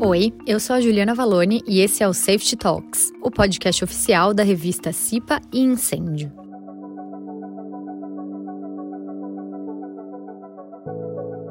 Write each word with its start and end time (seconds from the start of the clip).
Oi, 0.00 0.32
eu 0.46 0.60
sou 0.60 0.76
a 0.76 0.80
Juliana 0.80 1.12
Valone 1.12 1.60
e 1.66 1.80
esse 1.80 2.04
é 2.04 2.08
o 2.08 2.14
Safety 2.14 2.56
Talks, 2.56 3.10
o 3.20 3.32
podcast 3.32 3.82
oficial 3.82 4.32
da 4.32 4.44
revista 4.44 4.92
CIPA 4.92 5.40
e 5.52 5.58
Incêndio. 5.58 6.32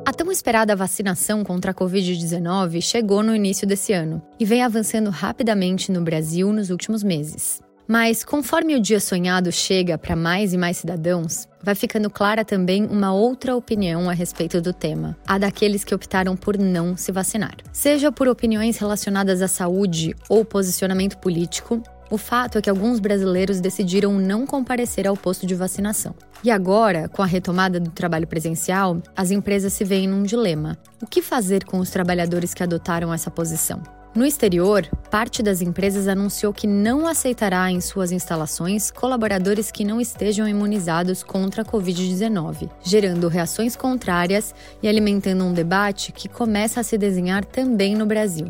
A 0.06 0.14
tão 0.14 0.32
esperada 0.32 0.78
vacinação 0.78 1.44
contra 1.44 1.72
a 1.72 1.74
Covid-19 1.74 2.82
chegou 2.82 3.22
no 3.22 3.36
início 3.36 3.68
desse 3.68 3.92
ano 3.92 4.22
e 4.40 4.46
vem 4.46 4.64
avançando 4.64 5.10
rapidamente 5.10 5.92
no 5.92 6.02
Brasil 6.02 6.54
nos 6.54 6.70
últimos 6.70 7.04
meses. 7.04 7.62
Mas 7.88 8.24
conforme 8.24 8.76
o 8.76 8.82
dia 8.82 9.00
sonhado 9.00 9.50
chega 9.52 9.98
para 9.98 10.16
mais 10.16 10.54
e 10.54 10.58
mais 10.58 10.78
cidadãos, 10.78 11.48
vai 11.64 11.74
ficando 11.74 12.10
clara 12.10 12.44
também 12.44 12.86
uma 12.86 13.14
outra 13.14 13.56
opinião 13.56 14.10
a 14.10 14.14
respeito 14.14 14.60
do 14.60 14.74
tema, 14.74 15.18
a 15.26 15.38
daqueles 15.38 15.86
que 15.86 15.96
optaram 15.96 16.36
por 16.36 16.58
não 16.58 16.98
se 16.98 17.14
vacinar. 17.14 17.56
Seja 17.72 18.12
por 18.12 18.28
opiniões 18.28 18.78
relacionadas 18.78 19.42
à 19.42 19.48
saúde 19.48 20.14
ou 20.28 20.44
posicionamento 20.44 21.18
político, 21.18 21.82
o 22.10 22.18
fato 22.18 22.58
é 22.58 22.62
que 22.62 22.70
alguns 22.70 23.00
brasileiros 23.00 23.60
decidiram 23.60 24.14
não 24.14 24.46
comparecer 24.46 25.08
ao 25.08 25.16
posto 25.16 25.46
de 25.46 25.56
vacinação. 25.56 26.16
E 26.44 26.52
agora, 26.52 27.10
com 27.10 27.22
a 27.22 27.26
retomada 27.26 27.80
do 27.80 27.90
trabalho 27.90 28.28
presencial, 28.28 29.02
as 29.16 29.32
empresas 29.32 29.74
se 29.74 29.84
veem 29.84 30.08
num 30.08 30.24
dilema: 30.24 30.78
o 31.02 31.08
que 31.08 31.22
fazer 31.22 31.66
com 31.66 31.80
os 31.80 31.90
trabalhadores 31.90 32.54
que 32.54 32.64
adotaram 32.64 33.14
essa 33.14 33.32
posição? 33.32 33.82
No 34.18 34.26
exterior, 34.26 34.84
parte 35.12 35.44
das 35.44 35.62
empresas 35.62 36.08
anunciou 36.08 36.52
que 36.52 36.66
não 36.66 37.06
aceitará 37.06 37.70
em 37.70 37.80
suas 37.80 38.12
instalações 38.12 38.90
colaboradores 38.90 39.70
que 39.70 39.86
não 39.86 40.02
estejam 40.02 40.48
imunizados 40.48 41.22
contra 41.22 41.62
a 41.62 41.66
Covid-19, 41.66 42.68
gerando 42.82 43.28
reações 43.28 43.76
contrárias 43.76 44.56
e 44.82 44.88
alimentando 44.88 45.44
um 45.44 45.54
debate 45.54 46.12
que 46.12 46.28
começa 46.28 46.80
a 46.80 46.84
se 46.84 46.98
desenhar 46.98 47.46
também 47.46 47.96
no 47.96 48.08
Brasil. 48.08 48.48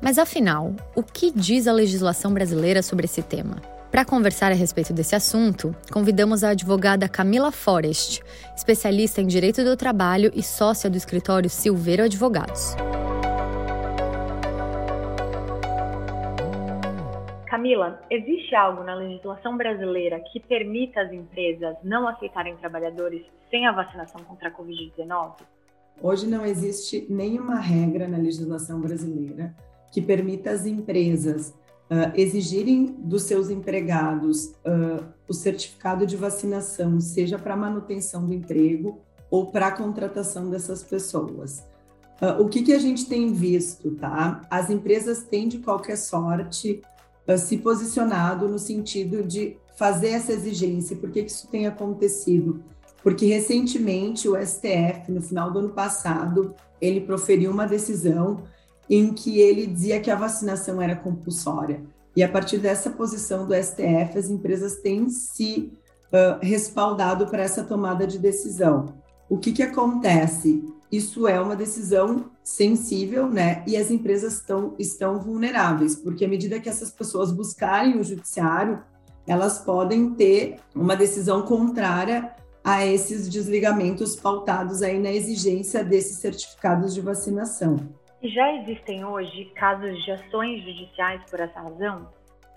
Mas 0.00 0.16
afinal, 0.16 0.74
o 0.96 1.02
que 1.02 1.30
diz 1.30 1.68
a 1.68 1.72
legislação 1.72 2.32
brasileira 2.32 2.82
sobre 2.82 3.04
esse 3.04 3.20
tema? 3.20 3.60
Para 3.90 4.06
conversar 4.06 4.52
a 4.52 4.54
respeito 4.54 4.94
desse 4.94 5.14
assunto, 5.14 5.76
convidamos 5.92 6.42
a 6.42 6.50
advogada 6.50 7.06
Camila 7.06 7.52
Forest, 7.52 8.22
especialista 8.56 9.20
em 9.20 9.26
direito 9.26 9.62
do 9.64 9.76
trabalho 9.76 10.32
e 10.34 10.42
sócia 10.42 10.88
do 10.88 10.96
escritório 10.96 11.50
Silveiro 11.50 12.04
Advogados. 12.04 12.74
Camila, 17.50 18.00
existe 18.08 18.54
algo 18.54 18.84
na 18.84 18.94
legislação 18.94 19.56
brasileira 19.56 20.20
que 20.20 20.38
permita 20.38 21.00
às 21.00 21.12
empresas 21.12 21.74
não 21.82 22.06
aceitarem 22.06 22.56
trabalhadores 22.56 23.26
sem 23.50 23.66
a 23.66 23.72
vacinação 23.72 24.22
contra 24.22 24.50
a 24.50 24.52
Covid-19? 24.52 25.32
Hoje 26.00 26.28
não 26.28 26.46
existe 26.46 27.08
nenhuma 27.10 27.56
regra 27.56 28.06
na 28.06 28.18
legislação 28.18 28.80
brasileira 28.80 29.52
que 29.90 30.00
permita 30.00 30.52
às 30.52 30.64
empresas 30.64 31.48
uh, 31.90 32.14
exigirem 32.14 32.86
dos 32.86 33.24
seus 33.24 33.50
empregados 33.50 34.54
uh, 34.64 35.04
o 35.28 35.34
certificado 35.34 36.06
de 36.06 36.16
vacinação, 36.16 37.00
seja 37.00 37.36
para 37.36 37.56
manutenção 37.56 38.24
do 38.24 38.32
emprego 38.32 39.00
ou 39.28 39.50
para 39.50 39.66
a 39.66 39.72
contratação 39.72 40.48
dessas 40.48 40.84
pessoas. 40.84 41.68
Uh, 42.22 42.42
o 42.42 42.48
que, 42.48 42.62
que 42.62 42.72
a 42.72 42.78
gente 42.78 43.06
tem 43.06 43.32
visto, 43.32 43.90
tá? 43.96 44.42
As 44.48 44.70
empresas 44.70 45.24
têm, 45.24 45.48
de 45.48 45.58
qualquer 45.58 45.96
sorte, 45.96 46.80
se 47.36 47.58
posicionado 47.58 48.48
no 48.48 48.58
sentido 48.58 49.22
de 49.22 49.56
fazer 49.76 50.08
essa 50.08 50.32
exigência. 50.32 50.96
Por 50.96 51.10
que, 51.10 51.22
que 51.22 51.30
isso 51.30 51.48
tem 51.48 51.66
acontecido? 51.66 52.62
Porque 53.02 53.26
recentemente 53.26 54.28
o 54.28 54.36
STF, 54.36 55.10
no 55.10 55.22
final 55.22 55.50
do 55.50 55.60
ano 55.60 55.70
passado, 55.70 56.54
ele 56.80 57.00
proferiu 57.00 57.50
uma 57.50 57.66
decisão 57.66 58.42
em 58.88 59.12
que 59.12 59.38
ele 59.38 59.66
dizia 59.66 60.00
que 60.00 60.10
a 60.10 60.16
vacinação 60.16 60.82
era 60.82 60.96
compulsória. 60.96 61.82
E 62.14 62.22
a 62.22 62.28
partir 62.28 62.58
dessa 62.58 62.90
posição 62.90 63.46
do 63.46 63.54
STF, 63.54 64.18
as 64.18 64.28
empresas 64.28 64.76
têm 64.76 65.08
se 65.08 65.72
uh, 66.12 66.38
respaldado 66.42 67.26
para 67.28 67.42
essa 67.42 67.62
tomada 67.62 68.06
de 68.06 68.18
decisão. 68.18 68.94
O 69.30 69.38
que, 69.38 69.52
que 69.52 69.62
acontece? 69.62 70.60
Isso 70.90 71.28
é 71.28 71.40
uma 71.40 71.54
decisão 71.54 72.32
sensível, 72.42 73.30
né? 73.30 73.62
E 73.64 73.76
as 73.76 73.88
empresas 73.88 74.34
estão, 74.38 74.74
estão 74.76 75.20
vulneráveis, 75.20 75.94
porque 75.94 76.24
à 76.24 76.28
medida 76.28 76.58
que 76.58 76.68
essas 76.68 76.90
pessoas 76.90 77.30
buscarem 77.30 77.96
o 77.96 78.02
judiciário, 78.02 78.82
elas 79.28 79.60
podem 79.60 80.14
ter 80.14 80.56
uma 80.74 80.96
decisão 80.96 81.42
contrária 81.42 82.34
a 82.64 82.84
esses 82.84 83.28
desligamentos 83.28 84.16
pautados 84.16 84.82
aí 84.82 84.98
na 84.98 85.12
exigência 85.12 85.84
desses 85.84 86.18
certificados 86.18 86.92
de 86.92 87.00
vacinação. 87.00 87.76
E 88.20 88.28
já 88.28 88.52
existem 88.56 89.04
hoje 89.04 89.44
casos 89.54 89.96
de 90.04 90.10
ações 90.10 90.64
judiciais 90.64 91.22
por 91.30 91.38
essa 91.38 91.60
razão? 91.60 92.08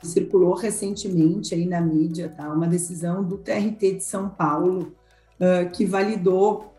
Circulou 0.02 0.56
recentemente 0.56 1.54
aí 1.54 1.68
na 1.68 1.80
mídia, 1.80 2.30
tá? 2.36 2.50
Uma 2.50 2.68
decisão 2.68 3.24
do 3.24 3.38
TRT 3.38 3.98
de 3.98 4.04
São 4.04 4.28
Paulo 4.28 4.92
que 5.74 5.86
validou 5.86 6.74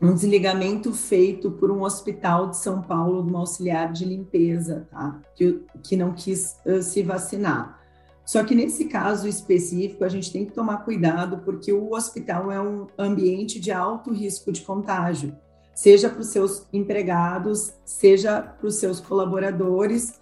um 0.00 0.12
desligamento 0.12 0.92
feito 0.92 1.50
por 1.50 1.70
um 1.70 1.82
hospital 1.82 2.50
de 2.50 2.58
São 2.58 2.82
Paulo, 2.82 3.22
de 3.22 3.30
uma 3.30 3.40
auxiliar 3.40 3.92
de 3.92 4.04
limpeza, 4.04 4.86
tá? 4.90 5.20
que, 5.34 5.62
que 5.82 5.96
não 5.96 6.12
quis 6.12 6.56
uh, 6.66 6.82
se 6.82 7.02
vacinar. 7.02 7.80
Só 8.24 8.42
que 8.44 8.54
nesse 8.54 8.86
caso 8.86 9.28
específico, 9.28 10.04
a 10.04 10.08
gente 10.08 10.32
tem 10.32 10.44
que 10.44 10.52
tomar 10.52 10.78
cuidado, 10.78 11.38
porque 11.44 11.72
o 11.72 11.94
hospital 11.94 12.50
é 12.50 12.60
um 12.60 12.88
ambiente 12.98 13.60
de 13.60 13.70
alto 13.70 14.12
risco 14.12 14.50
de 14.50 14.62
contágio, 14.62 15.34
seja 15.74 16.10
para 16.10 16.20
os 16.20 16.28
seus 16.28 16.66
empregados, 16.72 17.72
seja 17.84 18.42
para 18.42 18.66
os 18.66 18.74
seus 18.74 18.98
colaboradores, 18.98 20.20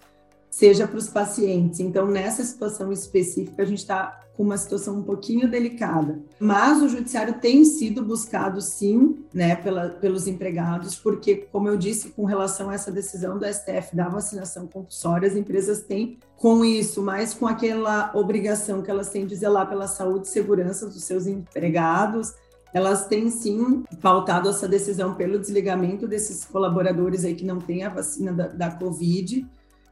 seja 0.54 0.86
para 0.86 0.98
os 0.98 1.08
pacientes. 1.08 1.80
Então, 1.80 2.06
nessa 2.06 2.44
situação 2.44 2.92
específica, 2.92 3.60
a 3.60 3.66
gente 3.66 3.80
está 3.80 4.20
com 4.36 4.44
uma 4.44 4.56
situação 4.56 4.98
um 4.98 5.02
pouquinho 5.02 5.50
delicada. 5.50 6.20
Mas 6.38 6.80
o 6.80 6.88
judiciário 6.88 7.34
tem 7.40 7.64
sido 7.64 8.04
buscado, 8.04 8.60
sim, 8.60 9.24
né, 9.34 9.56
pela, 9.56 9.88
pelos 9.88 10.28
empregados, 10.28 10.94
porque, 10.94 11.48
como 11.50 11.66
eu 11.68 11.76
disse, 11.76 12.10
com 12.10 12.24
relação 12.24 12.70
a 12.70 12.74
essa 12.74 12.92
decisão 12.92 13.36
do 13.36 13.44
STF 13.44 13.96
da 13.96 14.08
vacinação 14.08 14.68
compulsória, 14.68 15.28
as 15.28 15.34
empresas 15.34 15.82
têm 15.82 16.20
com 16.36 16.64
isso, 16.64 17.02
mas 17.02 17.34
com 17.34 17.48
aquela 17.48 18.12
obrigação 18.14 18.80
que 18.80 18.90
elas 18.90 19.08
têm 19.08 19.26
de 19.26 19.34
zelar 19.34 19.68
pela 19.68 19.88
saúde 19.88 20.28
e 20.28 20.30
segurança 20.30 20.86
dos 20.86 21.02
seus 21.02 21.26
empregados, 21.26 22.32
elas 22.72 23.08
têm 23.08 23.28
sim 23.28 23.82
pautado 24.00 24.48
essa 24.48 24.68
decisão 24.68 25.14
pelo 25.14 25.38
desligamento 25.38 26.06
desses 26.06 26.44
colaboradores 26.44 27.24
aí 27.24 27.34
que 27.34 27.44
não 27.44 27.58
têm 27.58 27.82
a 27.82 27.88
vacina 27.88 28.32
da, 28.32 28.46
da 28.46 28.70
Covid, 28.70 29.44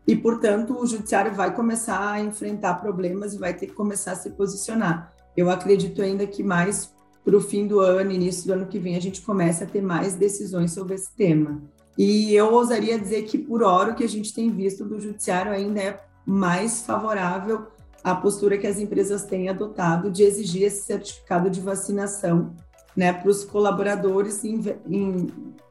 e, 0.06 0.16
portanto, 0.16 0.76
o 0.78 0.86
judiciário 0.86 1.32
vai 1.32 1.54
começar 1.54 2.12
a 2.12 2.20
enfrentar 2.20 2.74
problemas 2.74 3.34
e 3.34 3.38
vai 3.38 3.54
ter 3.54 3.66
que 3.66 3.72
começar 3.72 4.12
a 4.12 4.16
se 4.16 4.30
posicionar. 4.30 5.12
Eu 5.36 5.48
acredito 5.48 6.02
ainda 6.02 6.26
que 6.26 6.42
mais 6.42 6.92
para 7.24 7.36
o 7.36 7.40
fim 7.40 7.66
do 7.66 7.80
ano, 7.80 8.10
início 8.10 8.46
do 8.46 8.52
ano 8.52 8.66
que 8.66 8.78
vem, 8.78 8.96
a 8.96 9.00
gente 9.00 9.22
comece 9.22 9.62
a 9.62 9.66
ter 9.66 9.80
mais 9.80 10.14
decisões 10.14 10.72
sobre 10.72 10.94
esse 10.94 11.14
tema. 11.14 11.62
E 11.96 12.34
eu 12.34 12.52
ousaria 12.52 12.98
dizer 12.98 13.22
que, 13.22 13.38
por 13.38 13.62
hora, 13.62 13.92
o 13.92 13.94
que 13.94 14.02
a 14.02 14.08
gente 14.08 14.34
tem 14.34 14.50
visto 14.50 14.84
do 14.84 15.00
judiciário 15.00 15.52
ainda 15.52 15.80
é 15.80 16.00
mais 16.26 16.82
favorável 16.82 17.66
à 18.02 18.14
postura 18.14 18.58
que 18.58 18.66
as 18.66 18.78
empresas 18.78 19.24
têm 19.24 19.48
adotado 19.48 20.10
de 20.10 20.24
exigir 20.24 20.64
esse 20.64 20.84
certificado 20.84 21.48
de 21.48 21.60
vacinação 21.60 22.54
né, 22.96 23.12
para 23.12 23.28
os 23.28 23.44
colaboradores 23.44 24.44
em, 24.44 24.60
em, 24.88 25.26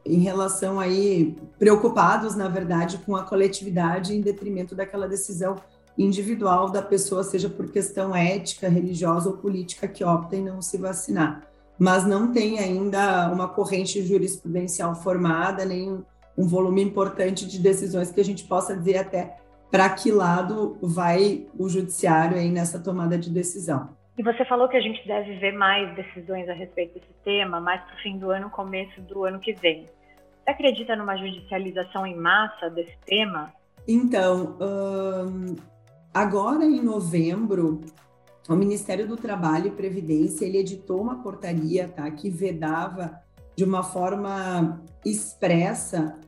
em, 0.05 0.19
relação 0.19 0.79
aí 0.79 1.35
preocupados, 1.57 2.35
na 2.35 2.47
verdade, 2.47 2.97
com 2.99 3.15
a 3.15 3.23
coletividade 3.23 4.15
em 4.15 4.21
detrimento 4.21 4.75
daquela 4.75 5.07
decisão 5.07 5.55
individual 5.97 6.69
da 6.69 6.81
pessoa, 6.81 7.23
seja 7.23 7.49
por 7.49 7.71
questão 7.71 8.15
ética, 8.15 8.69
religiosa 8.69 9.29
ou 9.29 9.37
política 9.37 9.87
que 9.87 10.03
opta 10.03 10.35
em 10.35 10.43
não 10.43 10.61
se 10.61 10.77
vacinar. 10.77 11.43
Mas 11.77 12.05
não 12.05 12.31
tem 12.31 12.59
ainda 12.59 13.31
uma 13.31 13.47
corrente 13.47 14.01
jurisprudencial 14.01 14.95
formada, 14.95 15.65
nem 15.65 16.03
um 16.37 16.47
volume 16.47 16.81
importante 16.81 17.45
de 17.47 17.59
decisões 17.59 18.11
que 18.11 18.21
a 18.21 18.25
gente 18.25 18.43
possa 18.45 18.75
dizer 18.75 18.97
até 18.97 19.37
para 19.69 19.89
que 19.89 20.11
lado 20.11 20.77
vai 20.81 21.47
o 21.57 21.69
judiciário 21.69 22.37
aí 22.37 22.49
nessa 22.49 22.79
tomada 22.79 23.17
de 23.17 23.29
decisão. 23.29 23.89
E 24.17 24.23
você 24.23 24.43
falou 24.45 24.67
que 24.67 24.75
a 24.75 24.81
gente 24.81 25.05
deve 25.07 25.37
ver 25.37 25.53
mais 25.53 25.95
decisões 25.95 26.47
a 26.49 26.53
respeito 26.53 26.95
desse 26.95 27.13
tema 27.23 27.59
mais 27.61 27.81
para 27.81 27.95
o 27.95 27.97
fim 27.99 28.17
do 28.17 28.29
ano, 28.29 28.49
começo 28.49 28.99
do 29.01 29.23
ano 29.23 29.39
que 29.39 29.53
vem. 29.53 29.89
Você 30.43 30.51
acredita 30.51 30.95
numa 30.95 31.15
judicialização 31.17 32.05
em 32.05 32.15
massa 32.15 32.69
desse 32.69 32.97
tema? 33.05 33.53
Então, 33.87 34.57
agora 36.13 36.65
em 36.65 36.81
novembro, 36.81 37.81
o 38.49 38.55
Ministério 38.55 39.07
do 39.07 39.15
Trabalho 39.15 39.67
e 39.67 39.71
Previdência 39.71 40.45
ele 40.45 40.57
editou 40.57 41.01
uma 41.01 41.21
portaria 41.21 41.87
tá, 41.87 42.09
que 42.11 42.29
vedava 42.29 43.21
de 43.55 43.63
uma 43.63 43.83
forma 43.83 44.81
expressa 45.05 46.19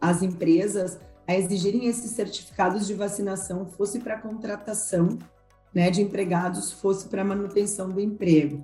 as 0.00 0.22
empresas 0.22 1.00
a 1.26 1.34
exigirem 1.34 1.86
esses 1.86 2.10
certificados 2.10 2.86
de 2.86 2.92
vacinação, 2.92 3.64
fosse 3.64 3.98
para 4.00 4.20
contratação 4.20 5.18
né, 5.74 5.90
de 5.90 6.00
empregados 6.00 6.72
fosse 6.72 7.08
para 7.08 7.24
manutenção 7.24 7.90
do 7.90 8.00
emprego. 8.00 8.62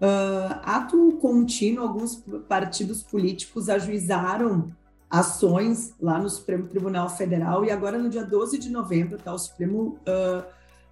Uh, 0.00 0.60
ato 0.62 1.18
contínuo, 1.20 1.84
alguns 1.84 2.22
partidos 2.48 3.02
políticos 3.02 3.68
ajuizaram 3.68 4.72
ações 5.08 5.94
lá 6.00 6.18
no 6.18 6.28
Supremo 6.28 6.66
Tribunal 6.66 7.08
Federal 7.08 7.64
e 7.64 7.70
agora 7.70 7.96
no 7.96 8.08
dia 8.08 8.24
12 8.24 8.58
de 8.58 8.70
novembro, 8.70 9.16
tá, 9.16 9.32
o 9.32 9.38
Supremo 9.38 9.96
uh, 10.00 10.44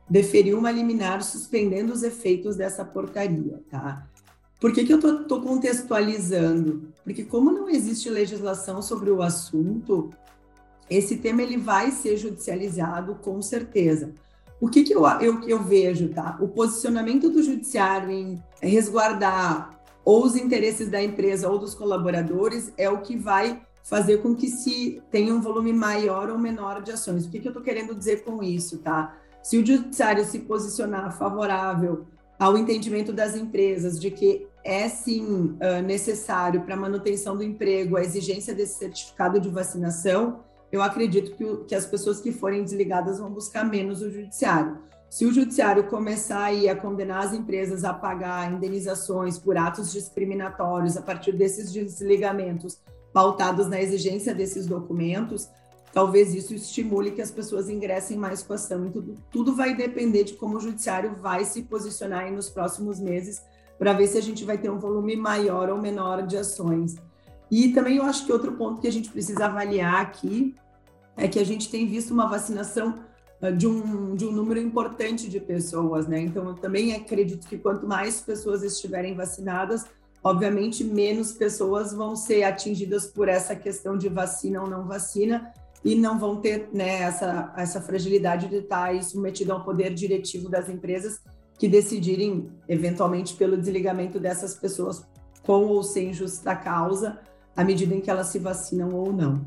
deferiu 0.08 0.58
uma 0.58 0.70
liminar 0.70 1.22
suspendendo 1.22 1.92
os 1.92 2.02
efeitos 2.02 2.54
dessa 2.54 2.84
portaria, 2.84 3.60
tá? 3.68 4.06
Por 4.60 4.72
que, 4.72 4.84
que 4.84 4.92
eu 4.92 4.98
estou 4.98 5.42
contextualizando? 5.42 6.92
Porque 7.02 7.24
como 7.24 7.50
não 7.50 7.68
existe 7.68 8.08
legislação 8.08 8.80
sobre 8.80 9.10
o 9.10 9.20
assunto, 9.20 10.10
esse 10.88 11.16
tema 11.16 11.42
ele 11.42 11.56
vai 11.56 11.90
ser 11.90 12.16
judicializado 12.16 13.16
com 13.16 13.42
certeza. 13.42 14.14
O 14.62 14.68
que, 14.68 14.84
que 14.84 14.94
eu, 14.94 15.04
eu, 15.20 15.40
eu 15.48 15.60
vejo, 15.60 16.10
tá? 16.10 16.38
O 16.40 16.46
posicionamento 16.46 17.28
do 17.28 17.42
judiciário 17.42 18.08
em 18.08 18.40
resguardar 18.60 19.76
ou 20.04 20.24
os 20.24 20.36
interesses 20.36 20.88
da 20.88 21.02
empresa 21.02 21.50
ou 21.50 21.58
dos 21.58 21.74
colaboradores 21.74 22.72
é 22.78 22.88
o 22.88 22.98
que 22.98 23.16
vai 23.16 23.60
fazer 23.82 24.18
com 24.18 24.36
que 24.36 24.46
se 24.46 25.02
tenha 25.10 25.34
um 25.34 25.40
volume 25.40 25.72
maior 25.72 26.30
ou 26.30 26.38
menor 26.38 26.80
de 26.80 26.92
ações. 26.92 27.26
O 27.26 27.30
que, 27.30 27.40
que 27.40 27.48
eu 27.48 27.50
estou 27.50 27.62
querendo 27.64 27.92
dizer 27.92 28.22
com 28.22 28.40
isso, 28.40 28.78
tá? 28.78 29.18
Se 29.42 29.58
o 29.58 29.66
judiciário 29.66 30.24
se 30.24 30.38
posicionar 30.38 31.18
favorável 31.18 32.06
ao 32.38 32.56
entendimento 32.56 33.12
das 33.12 33.34
empresas 33.34 33.98
de 33.98 34.12
que 34.12 34.46
é 34.62 34.88
sim 34.88 35.56
necessário 35.84 36.60
para 36.60 36.74
a 36.74 36.78
manutenção 36.78 37.36
do 37.36 37.42
emprego 37.42 37.96
a 37.96 38.00
exigência 38.00 38.54
desse 38.54 38.78
certificado 38.78 39.40
de 39.40 39.48
vacinação, 39.48 40.38
eu 40.72 40.82
acredito 40.82 41.36
que, 41.36 41.56
que 41.68 41.74
as 41.74 41.84
pessoas 41.84 42.18
que 42.18 42.32
forem 42.32 42.64
desligadas 42.64 43.18
vão 43.18 43.30
buscar 43.30 43.62
menos 43.62 44.00
o 44.00 44.10
judiciário. 44.10 44.78
Se 45.10 45.26
o 45.26 45.32
judiciário 45.32 45.84
começar 45.84 46.42
aí 46.42 46.70
a 46.70 46.74
condenar 46.74 47.26
as 47.26 47.34
empresas 47.34 47.84
a 47.84 47.92
pagar 47.92 48.50
indenizações 48.50 49.38
por 49.38 49.58
atos 49.58 49.92
discriminatórios 49.92 50.96
a 50.96 51.02
partir 51.02 51.32
desses 51.32 51.70
desligamentos 51.70 52.80
pautados 53.12 53.68
na 53.68 53.78
exigência 53.78 54.34
desses 54.34 54.66
documentos, 54.66 55.50
talvez 55.92 56.34
isso 56.34 56.54
estimule 56.54 57.10
que 57.10 57.20
as 57.20 57.30
pessoas 57.30 57.68
ingressem 57.68 58.16
mais 58.16 58.42
com 58.42 58.54
a 58.54 58.56
ação. 58.56 58.86
E 58.86 58.90
tudo, 58.90 59.14
tudo 59.30 59.54
vai 59.54 59.76
depender 59.76 60.24
de 60.24 60.32
como 60.32 60.56
o 60.56 60.60
judiciário 60.60 61.14
vai 61.20 61.44
se 61.44 61.64
posicionar 61.64 62.32
nos 62.32 62.48
próximos 62.48 62.98
meses 62.98 63.42
para 63.78 63.92
ver 63.92 64.06
se 64.06 64.16
a 64.16 64.22
gente 64.22 64.42
vai 64.46 64.56
ter 64.56 64.70
um 64.70 64.78
volume 64.78 65.14
maior 65.14 65.68
ou 65.68 65.76
menor 65.76 66.26
de 66.26 66.38
ações. 66.38 66.96
E 67.50 67.74
também 67.74 67.98
eu 67.98 68.04
acho 68.04 68.24
que 68.24 68.32
outro 68.32 68.52
ponto 68.52 68.80
que 68.80 68.88
a 68.88 68.92
gente 68.92 69.10
precisa 69.10 69.44
avaliar 69.44 70.00
aqui 70.00 70.54
é 71.16 71.28
que 71.28 71.38
a 71.38 71.44
gente 71.44 71.70
tem 71.70 71.86
visto 71.86 72.12
uma 72.12 72.26
vacinação 72.26 72.94
ah, 73.40 73.50
de 73.50 73.66
um, 73.66 74.14
de 74.14 74.24
um 74.24 74.32
número 74.32 74.60
importante 74.60 75.28
de 75.28 75.40
pessoas, 75.40 76.06
né? 76.06 76.20
Então, 76.20 76.46
eu 76.48 76.54
também 76.54 76.94
acredito 76.94 77.46
que 77.48 77.58
quanto 77.58 77.86
mais 77.86 78.20
pessoas 78.20 78.62
estiverem 78.62 79.14
vacinadas, 79.14 79.84
obviamente, 80.22 80.84
menos 80.84 81.32
pessoas 81.32 81.92
vão 81.92 82.14
ser 82.14 82.44
atingidas 82.44 83.06
por 83.06 83.28
essa 83.28 83.56
questão 83.56 83.98
de 83.98 84.08
vacina 84.08 84.62
ou 84.62 84.70
não 84.70 84.86
vacina 84.86 85.52
e 85.84 85.96
não 85.96 86.18
vão 86.18 86.36
ter 86.36 86.68
né, 86.72 87.00
essa, 87.02 87.52
essa 87.56 87.80
fragilidade 87.80 88.48
de 88.48 88.56
estar 88.56 89.02
submetido 89.02 89.52
ao 89.52 89.64
poder 89.64 89.92
diretivo 89.92 90.48
das 90.48 90.68
empresas 90.68 91.20
que 91.58 91.68
decidirem, 91.68 92.48
eventualmente, 92.68 93.34
pelo 93.34 93.56
desligamento 93.56 94.20
dessas 94.20 94.54
pessoas 94.54 95.04
com 95.42 95.64
ou 95.66 95.82
sem 95.82 96.12
justa 96.12 96.54
causa, 96.54 97.18
à 97.56 97.64
medida 97.64 97.94
em 97.94 98.00
que 98.00 98.10
elas 98.10 98.28
se 98.28 98.38
vacinam 98.38 98.90
ou 98.94 99.12
não. 99.12 99.44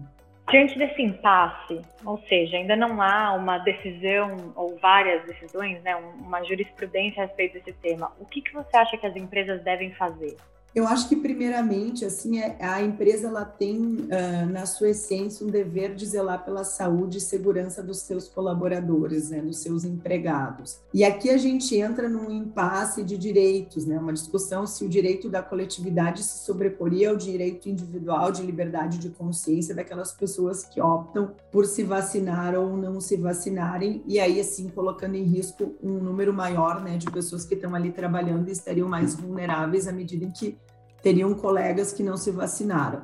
Diante 0.49 0.77
desse 0.77 1.01
impasse, 1.01 1.81
ou 2.05 2.19
seja, 2.29 2.57
ainda 2.57 2.75
não 2.75 3.01
há 3.01 3.33
uma 3.33 3.57
decisão 3.57 4.53
ou 4.55 4.77
várias 4.77 5.25
decisões, 5.25 5.81
né, 5.81 5.95
uma 5.95 6.43
jurisprudência 6.43 7.23
a 7.23 7.25
respeito 7.25 7.53
desse 7.53 7.73
tema, 7.79 8.11
o 8.19 8.25
que, 8.25 8.41
que 8.41 8.53
você 8.53 8.77
acha 8.77 8.95
que 8.95 9.07
as 9.07 9.15
empresas 9.15 9.63
devem 9.63 9.91
fazer? 9.95 10.37
Eu 10.75 10.85
acho 10.85 11.07
que 11.07 11.15
primeiramente, 11.15 12.03
assim, 12.03 12.37
é, 12.37 12.57
a 12.59 12.81
empresa 12.81 13.29
ela 13.29 13.45
tem 13.45 13.79
uh, 13.79 14.51
na 14.51 14.65
sua 14.65 14.89
essência 14.89 15.47
um 15.47 15.49
dever 15.49 15.95
de 15.95 16.05
zelar 16.05 16.43
pela 16.43 16.65
saúde 16.65 17.19
e 17.19 17.21
segurança 17.21 17.81
dos 17.81 17.99
seus 17.99 18.27
colaboradores, 18.27 19.29
né, 19.29 19.41
dos 19.41 19.59
seus 19.59 19.85
empregados. 19.85 20.81
E 20.93 21.05
aqui 21.05 21.29
a 21.29 21.37
gente 21.37 21.77
entra 21.77 22.09
num 22.09 22.29
impasse 22.29 23.03
de 23.03 23.17
direitos, 23.17 23.85
né, 23.85 23.97
uma 23.97 24.11
discussão 24.11 24.67
se 24.67 24.83
o 24.83 24.89
direito 24.89 25.29
da 25.29 25.41
coletividade 25.41 26.21
se 26.21 26.43
sobreporia 26.43 27.09
ao 27.09 27.15
direito 27.15 27.69
individual 27.69 28.29
de 28.29 28.41
liberdade 28.41 28.97
de 28.97 29.09
consciência 29.11 29.73
daquelas 29.73 30.11
pessoas 30.11 30.65
que 30.65 30.81
optam 30.81 31.31
por 31.53 31.65
se 31.65 31.83
vacinar 31.83 32.53
ou 32.53 32.75
não 32.75 32.99
se 32.99 33.15
vacinarem, 33.15 34.03
e 34.05 34.19
aí 34.19 34.41
assim 34.41 34.67
colocando 34.67 35.15
em 35.15 35.23
risco 35.23 35.73
um 35.81 35.93
número 35.93 36.33
maior, 36.33 36.83
né, 36.83 36.97
de 36.97 37.09
pessoas 37.09 37.45
que 37.45 37.53
estão 37.53 37.73
ali 37.73 37.93
trabalhando 37.93 38.49
e 38.49 38.51
estariam 38.51 38.89
mais 38.89 39.15
vulneráveis 39.15 39.87
à 39.87 39.93
medida 39.93 40.25
em 40.25 40.31
que 40.31 40.57
teriam 41.05 41.35
colegas 41.35 41.93
que 41.93 42.01
não 42.01 42.17
se 42.17 42.31
vacinaram. 42.31 43.03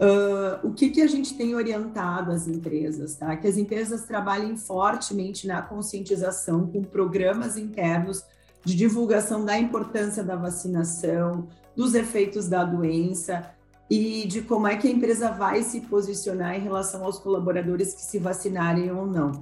Uh, 0.00 0.66
o 0.66 0.72
que, 0.72 0.90
que 0.90 1.00
a 1.00 1.06
gente 1.06 1.36
tem 1.36 1.54
orientado 1.54 2.32
as 2.32 2.48
empresas? 2.48 3.14
Tá? 3.14 3.36
Que 3.36 3.46
as 3.46 3.56
empresas 3.56 4.02
trabalhem 4.02 4.56
fortemente 4.56 5.46
na 5.46 5.62
conscientização 5.62 6.66
com 6.66 6.82
programas 6.82 7.56
internos 7.56 8.24
de 8.64 8.74
divulgação 8.74 9.44
da 9.44 9.56
importância 9.56 10.24
da 10.24 10.34
vacinação, 10.34 11.46
dos 11.76 11.94
efeitos 11.94 12.48
da 12.48 12.64
doença 12.64 13.48
e 13.88 14.26
de 14.26 14.42
como 14.42 14.66
é 14.66 14.76
que 14.76 14.88
a 14.88 14.90
empresa 14.90 15.30
vai 15.30 15.62
se 15.62 15.82
posicionar 15.82 16.56
em 16.56 16.60
relação 16.60 17.04
aos 17.04 17.20
colaboradores 17.20 17.94
que 17.94 18.02
se 18.02 18.18
vacinarem 18.18 18.90
ou 18.90 19.06
não. 19.06 19.40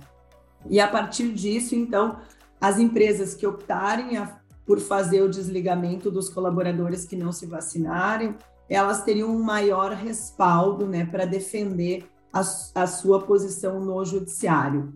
E 0.68 0.78
a 0.78 0.88
partir 0.88 1.32
disso, 1.32 1.74
então, 1.74 2.18
as 2.60 2.78
empresas 2.78 3.34
que 3.34 3.46
optarem 3.46 4.18
a 4.18 4.37
por 4.68 4.78
fazer 4.80 5.22
o 5.22 5.30
desligamento 5.30 6.10
dos 6.10 6.28
colaboradores 6.28 7.06
que 7.06 7.16
não 7.16 7.32
se 7.32 7.46
vacinarem, 7.46 8.36
elas 8.68 9.02
teriam 9.02 9.34
um 9.34 9.42
maior 9.42 9.92
respaldo 9.92 10.86
né, 10.86 11.06
para 11.06 11.24
defender 11.24 12.06
a, 12.30 12.40
a, 12.74 12.86
sua 12.86 13.22
posição 13.22 13.80
no 13.80 14.04
judiciário. 14.04 14.92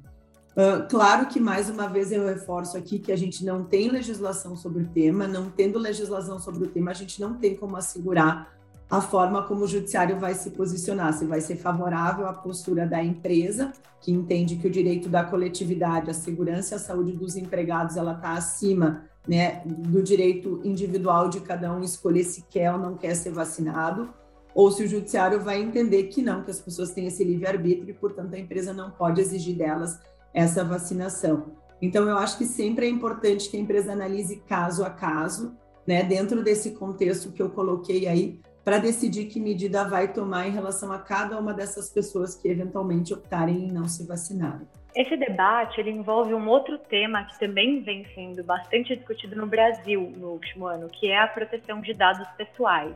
Uh, 0.50 0.86
claro 0.90 1.26
que, 1.26 1.40
mais 1.40 1.70
uma 1.70 1.88
vez, 1.88 2.12
eu 2.12 2.26
reforço 2.26 2.76
aqui 2.76 2.98
que 2.98 3.10
a 3.10 3.16
gente 3.16 3.46
não 3.46 3.64
tem 3.64 3.88
legislação 3.88 4.54
sobre 4.54 4.82
o 4.82 4.88
tema, 4.88 5.26
não 5.26 5.48
tendo 5.48 5.78
legislação 5.78 6.38
sobre 6.38 6.64
o 6.64 6.69
tema, 6.69 6.90
a 6.90 6.94
gente 6.94 7.19
não 7.19 7.38
tem 7.38 7.56
como 7.56 7.74
assegurar 7.74 8.52
a 8.90 9.00
forma 9.00 9.42
como 9.44 9.64
o 9.64 9.66
judiciário 9.66 10.20
vai 10.20 10.34
se 10.34 10.50
posicionar, 10.50 11.14
se 11.14 11.24
vai 11.24 11.40
ser 11.40 11.56
favorável 11.56 12.26
à 12.26 12.34
postura 12.34 12.86
da 12.86 13.02
empresa, 13.02 13.72
que 14.02 14.12
entende 14.12 14.56
que 14.56 14.66
o 14.66 14.70
direito 14.70 15.08
da 15.08 15.24
coletividade, 15.24 16.10
a 16.10 16.14
segurança 16.14 16.74
e 16.74 16.76
a 16.76 16.78
saúde 16.78 17.12
dos 17.12 17.36
empregados, 17.36 17.96
ela 17.96 18.12
está 18.12 18.32
acima 18.32 19.10
né, 19.26 19.62
do 19.64 20.02
direito 20.02 20.60
individual 20.64 21.28
de 21.28 21.40
cada 21.40 21.72
um 21.72 21.82
escolher 21.82 22.24
se 22.24 22.42
quer 22.50 22.72
ou 22.72 22.78
não 22.78 22.96
quer 22.96 23.14
ser 23.14 23.30
vacinado, 23.30 24.12
ou 24.54 24.70
se 24.70 24.82
o 24.82 24.88
judiciário 24.88 25.40
vai 25.40 25.60
entender 25.60 26.05
que 26.05 26.20
não, 26.20 26.43
que 26.43 26.50
as 26.50 26.60
pessoas 26.60 26.91
têm 26.91 27.06
esse 27.06 27.24
livre-arbítrio 27.24 27.91
e, 27.91 27.94
portanto, 27.94 28.34
a 28.34 28.38
empresa 28.38 28.72
não 28.72 28.91
pode 28.91 29.20
exigir 29.20 29.56
delas 29.56 29.98
essa 30.34 30.64
vacinação. 30.64 31.52
Então, 31.81 32.08
eu 32.08 32.17
acho 32.17 32.38
que 32.38 32.44
sempre 32.44 32.86
é 32.86 32.88
importante 32.88 33.48
que 33.48 33.56
a 33.56 33.60
empresa 33.60 33.93
analise 33.93 34.43
caso 34.46 34.84
a 34.84 34.91
caso, 34.91 35.56
né, 35.86 36.02
dentro 36.02 36.43
desse 36.43 36.72
contexto 36.72 37.32
que 37.32 37.43
eu 37.43 37.50
coloquei 37.50 38.06
aí, 38.06 38.41
para 38.64 38.78
decidir 38.78 39.26
que 39.26 39.40
medida 39.40 39.84
vai 39.84 40.12
tomar 40.12 40.46
em 40.46 40.52
relação 40.52 40.92
a 40.92 40.98
cada 40.98 41.38
uma 41.38 41.52
dessas 41.52 41.90
pessoas 41.90 42.34
que 42.34 42.48
eventualmente 42.48 43.12
optarem 43.12 43.64
em 43.64 43.72
não 43.72 43.88
se 43.88 44.06
vacinar. 44.06 44.62
Esse 44.94 45.16
debate 45.16 45.81
ele 45.81 45.90
envolve 45.90 46.34
um 46.34 46.46
outro 46.48 46.78
tema 46.78 47.24
que 47.24 47.38
também 47.38 47.82
vem 47.82 48.06
sendo 48.14 48.44
bastante 48.44 48.94
discutido 48.94 49.34
no 49.34 49.46
Brasil 49.46 50.12
no 50.16 50.28
último 50.28 50.66
ano, 50.66 50.88
que 50.88 51.10
é 51.10 51.19
a 51.19 51.26
proteção 51.26 51.81
de 51.81 51.94
dados 51.94 52.28
pessoais. 52.36 52.94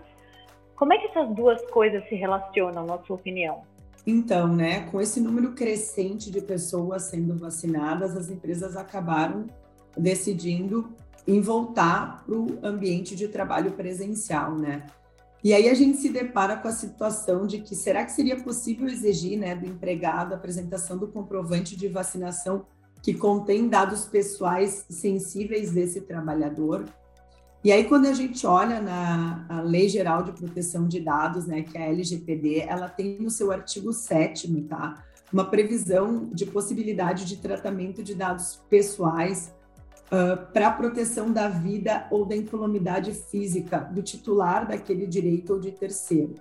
Como 0.77 0.93
é 0.93 0.99
que 0.99 1.07
essas 1.07 1.35
duas 1.35 1.65
coisas 1.71 2.07
se 2.07 2.15
relacionam, 2.15 2.85
na 2.85 2.99
sua 2.99 3.17
opinião? 3.17 3.63
Então, 4.07 4.47
né, 4.47 4.83
com 4.91 5.01
esse 5.01 5.21
número 5.21 5.53
crescente 5.53 6.31
de 6.31 6.41
pessoas 6.41 7.05
sendo 7.05 7.37
vacinadas, 7.37 8.17
as 8.17 8.29
empresas 8.29 8.77
acabaram 8.77 9.47
decidindo 9.97 10.91
em 11.27 11.41
voltar 11.41 12.25
para 12.25 12.35
o 12.35 12.59
ambiente 12.63 13.17
de 13.17 13.27
trabalho 13.27 13.73
presencial, 13.73 14.55
né? 14.55 14.87
E 15.47 15.55
aí 15.55 15.69
a 15.69 15.75
gente 15.75 15.99
se 15.99 16.09
depara 16.09 16.57
com 16.57 16.67
a 16.67 16.73
situação 16.73 17.47
de 17.47 17.61
que 17.61 17.77
será 17.77 18.05
que 18.05 18.11
seria 18.11 18.35
possível 18.35 18.89
exigir 18.89 19.39
né, 19.39 19.55
do 19.55 19.65
empregado 19.65 20.33
a 20.33 20.37
apresentação 20.37 20.99
do 20.99 21.07
comprovante 21.07 21.77
de 21.77 21.87
vacinação 21.87 22.67
que 23.01 23.15
contém 23.15 23.69
dados 23.69 24.07
pessoais 24.07 24.85
sensíveis 24.91 25.71
desse 25.71 26.01
trabalhador? 26.01 26.85
E 27.63 27.71
aí, 27.71 27.85
quando 27.85 28.07
a 28.07 28.13
gente 28.13 28.45
olha 28.45 28.81
na 28.81 29.63
Lei 29.65 29.89
Geral 29.89 30.25
de 30.25 30.33
Proteção 30.33 30.89
de 30.89 30.99
Dados, 30.99 31.47
né, 31.47 31.63
que 31.63 31.79
é 31.79 31.83
a 31.83 31.91
LGPD, 31.91 32.65
ela 32.67 32.89
tem 32.89 33.17
no 33.21 33.31
seu 33.31 33.53
artigo 33.53 33.93
7 33.93 34.51
tá, 34.63 35.05
uma 35.33 35.45
previsão 35.45 36.29
de 36.33 36.45
possibilidade 36.45 37.25
de 37.25 37.37
tratamento 37.37 38.03
de 38.03 38.17
dados 38.17 38.61
pessoais 38.69 39.55
uh, 40.07 40.53
para 40.53 40.69
a 40.69 40.73
proteção 40.73 41.33
da 41.33 41.49
vida 41.49 42.07
ou 42.11 42.25
da 42.25 42.37
incolumidade 42.37 43.13
física 43.13 43.79
do 43.79 44.03
titular 44.03 44.67
daquele 44.67 45.07
direito 45.07 45.53
ou 45.53 45.61
de 45.61 45.73
terceiro. 45.73 46.35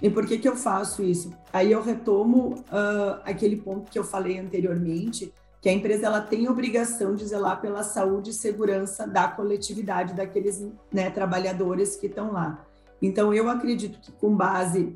E 0.00 0.10
por 0.10 0.26
que, 0.26 0.38
que 0.38 0.48
eu 0.48 0.56
faço 0.56 1.02
isso? 1.02 1.32
Aí 1.52 1.72
eu 1.72 1.82
retomo 1.82 2.54
uh, 2.54 3.20
aquele 3.24 3.56
ponto 3.56 3.90
que 3.90 3.98
eu 3.98 4.04
falei 4.04 4.38
anteriormente, 4.38 5.32
que 5.60 5.68
a 5.68 5.72
empresa 5.72 6.06
ela 6.06 6.20
tem 6.20 6.48
obrigação 6.48 7.14
de 7.14 7.26
zelar 7.26 7.60
pela 7.60 7.82
saúde 7.82 8.30
e 8.30 8.34
segurança 8.34 9.06
da 9.06 9.26
coletividade 9.26 10.14
daqueles 10.14 10.64
né, 10.92 11.10
trabalhadores 11.10 11.96
que 11.96 12.06
estão 12.06 12.30
lá. 12.32 12.64
Então, 13.00 13.32
eu 13.32 13.48
acredito 13.48 13.98
que 14.00 14.12
com 14.12 14.34
base 14.34 14.94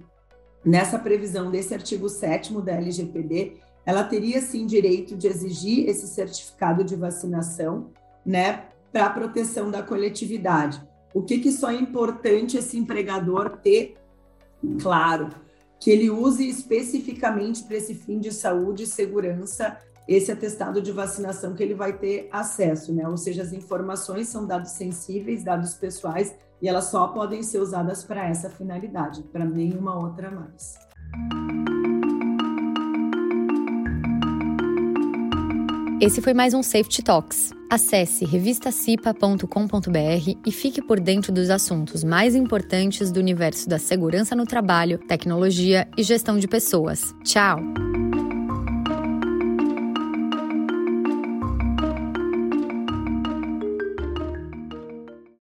nessa 0.64 0.98
previsão 0.98 1.50
desse 1.50 1.74
artigo 1.74 2.08
7 2.08 2.52
da 2.60 2.72
LGPD, 2.72 3.56
ela 3.84 4.04
teria 4.04 4.40
sim 4.40 4.66
direito 4.66 5.16
de 5.16 5.26
exigir 5.26 5.88
esse 5.88 6.06
certificado 6.06 6.84
de 6.84 6.94
vacinação, 6.94 7.90
né, 8.24 8.64
para 8.92 9.06
a 9.06 9.10
proteção 9.10 9.70
da 9.70 9.82
coletividade. 9.82 10.82
O 11.12 11.22
que 11.22 11.38
que 11.38 11.50
só 11.50 11.70
é 11.70 11.74
importante 11.74 12.56
esse 12.56 12.76
empregador 12.78 13.58
ter 13.58 13.96
claro 14.80 15.30
que 15.80 15.90
ele 15.90 16.10
use 16.10 16.48
especificamente 16.48 17.64
para 17.64 17.76
esse 17.76 17.94
fim 17.94 18.18
de 18.18 18.32
saúde 18.32 18.82
e 18.82 18.86
segurança 18.86 19.78
esse 20.06 20.32
atestado 20.32 20.82
de 20.82 20.90
vacinação 20.90 21.54
que 21.54 21.62
ele 21.62 21.74
vai 21.74 21.96
ter 21.96 22.28
acesso, 22.32 22.92
né? 22.92 23.06
Ou 23.08 23.16
seja, 23.16 23.42
as 23.42 23.52
informações 23.52 24.28
são 24.28 24.44
dados 24.44 24.72
sensíveis, 24.72 25.44
dados 25.44 25.74
pessoais, 25.74 26.34
e 26.60 26.68
elas 26.68 26.86
só 26.86 27.08
podem 27.08 27.44
ser 27.44 27.60
usadas 27.60 28.02
para 28.02 28.28
essa 28.28 28.50
finalidade, 28.50 29.22
para 29.22 29.44
nenhuma 29.44 29.96
outra 29.96 30.30
mais. 30.30 30.74
Esse 36.00 36.22
foi 36.22 36.32
mais 36.32 36.54
um 36.54 36.62
Safety 36.62 37.02
Talks. 37.02 37.52
Acesse 37.68 38.24
revistacipa.com.br 38.24 40.38
e 40.46 40.50
fique 40.50 40.80
por 40.80 40.98
dentro 40.98 41.30
dos 41.30 41.50
assuntos 41.50 42.02
mais 42.02 42.34
importantes 42.34 43.12
do 43.12 43.20
universo 43.20 43.68
da 43.68 43.78
segurança 43.78 44.34
no 44.34 44.46
trabalho, 44.46 44.96
tecnologia 44.96 45.86
e 45.98 46.02
gestão 46.02 46.38
de 46.38 46.48
pessoas. 46.48 47.14
Tchau! 47.22 47.89